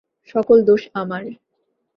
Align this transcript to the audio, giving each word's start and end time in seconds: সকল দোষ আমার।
সকল 0.29 0.57
দোষ 0.67 0.81
আমার। 0.93 1.23